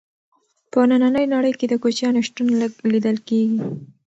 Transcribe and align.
په 0.71 0.79
ننۍ 0.89 1.25
نړۍ 1.35 1.53
کې 1.59 1.65
د 1.69 1.73
کوچیانو 1.83 2.21
شتون 2.27 2.47
لږ 2.61 2.71
لیدل 2.91 3.17
کیږي. 3.27 3.59